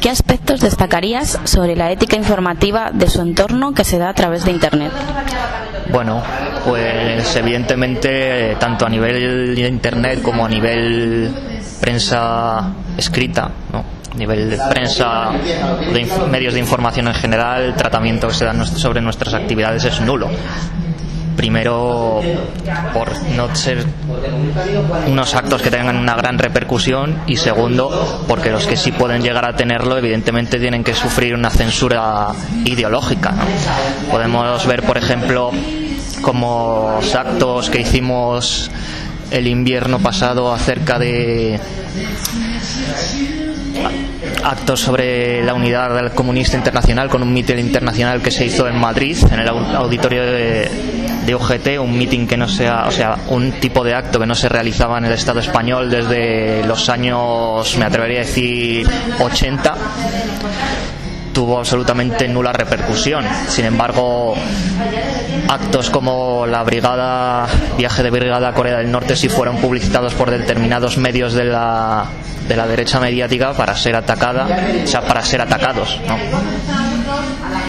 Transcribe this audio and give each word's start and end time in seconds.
¿Qué 0.00 0.10
aspectos 0.10 0.60
destacarías 0.60 1.38
sobre 1.44 1.76
la 1.76 1.90
ética 1.90 2.16
informativa 2.16 2.90
de 2.92 3.08
su 3.08 3.20
entorno 3.20 3.74
que 3.74 3.84
se 3.84 3.98
da 3.98 4.08
a 4.08 4.14
través 4.14 4.44
de 4.44 4.52
Internet? 4.52 4.92
Bueno, 5.90 6.22
pues 6.66 7.36
evidentemente 7.36 8.56
tanto 8.58 8.86
a 8.86 8.88
nivel 8.88 9.54
de 9.54 9.68
Internet 9.68 10.22
como 10.22 10.46
a 10.46 10.48
nivel 10.48 11.30
prensa 11.80 12.72
escrita, 12.96 13.50
¿no? 13.72 13.84
a 14.12 14.14
nivel 14.14 14.50
de 14.50 14.58
prensa, 14.70 15.30
de 15.92 16.08
medios 16.30 16.54
de 16.54 16.60
información 16.60 17.08
en 17.08 17.14
general, 17.14 17.62
el 17.62 17.74
tratamiento 17.74 18.28
que 18.28 18.34
se 18.34 18.44
da 18.44 18.66
sobre 18.66 19.00
nuestras 19.00 19.34
actividades 19.34 19.84
es 19.84 20.00
nulo 20.00 20.28
primero 21.38 22.20
por 22.92 23.12
no 23.36 23.54
ser 23.54 23.86
unos 25.06 25.34
actos 25.36 25.62
que 25.62 25.70
tengan 25.70 25.96
una 25.96 26.16
gran 26.16 26.36
repercusión 26.36 27.16
y 27.28 27.36
segundo 27.36 28.24
porque 28.26 28.50
los 28.50 28.66
que 28.66 28.76
sí 28.76 28.90
pueden 28.90 29.22
llegar 29.22 29.48
a 29.48 29.54
tenerlo 29.54 29.96
evidentemente 29.96 30.58
tienen 30.58 30.82
que 30.82 30.94
sufrir 30.94 31.36
una 31.36 31.50
censura 31.50 32.30
ideológica. 32.64 33.34
Podemos 34.10 34.66
ver, 34.66 34.82
por 34.82 34.98
ejemplo, 34.98 35.52
como 36.22 36.98
actos 37.16 37.70
que 37.70 37.82
hicimos 37.82 38.68
el 39.30 39.46
invierno 39.46 39.98
pasado 39.98 40.52
acerca 40.52 40.98
de 40.98 41.58
actos 44.44 44.80
sobre 44.80 45.42
la 45.44 45.54
unidad 45.54 45.94
del 45.94 46.10
comunista 46.12 46.56
internacional 46.56 47.08
con 47.08 47.22
un 47.22 47.32
mitin 47.32 47.58
internacional 47.58 48.22
que 48.22 48.30
se 48.30 48.46
hizo 48.46 48.66
en 48.68 48.76
Madrid, 48.78 49.16
en 49.30 49.40
el 49.40 49.48
auditorio 49.48 50.22
de, 50.22 50.68
de 51.26 51.34
UGT, 51.34 51.78
un 51.80 51.96
mitin 51.96 52.26
que 52.26 52.36
no 52.36 52.48
sea, 52.48 52.86
o 52.86 52.90
sea, 52.90 53.16
un 53.28 53.52
tipo 53.52 53.84
de 53.84 53.94
acto 53.94 54.18
que 54.18 54.26
no 54.26 54.34
se 54.34 54.48
realizaba 54.48 54.98
en 54.98 55.06
el 55.06 55.12
Estado 55.12 55.40
español 55.40 55.90
desde 55.90 56.64
los 56.64 56.88
años, 56.88 57.76
me 57.76 57.84
atrevería 57.84 58.20
a 58.20 58.24
decir, 58.24 58.88
80 59.20 59.74
tuvo 61.38 61.58
absolutamente 61.58 62.26
nula 62.26 62.52
repercusión. 62.52 63.24
Sin 63.46 63.64
embargo, 63.64 64.34
actos 65.48 65.90
como 65.90 66.46
la 66.46 66.62
brigada, 66.62 67.46
viaje 67.76 68.02
de 68.02 68.10
brigada 68.10 68.48
a 68.48 68.52
Corea 68.54 68.78
del 68.78 68.90
Norte 68.90 69.16
sí 69.16 69.28
fueron 69.28 69.56
publicitados 69.58 70.14
por 70.14 70.30
determinados 70.30 70.96
medios 70.98 71.34
de 71.34 71.44
la, 71.44 72.06
de 72.48 72.56
la 72.56 72.66
derecha 72.66 72.98
mediática 73.00 73.52
para 73.52 73.74
ser 73.76 73.96
atacada, 73.96 74.46
o 74.84 74.86
sea, 74.86 75.02
para 75.02 75.22
ser 75.22 75.40
atacados. 75.40 76.00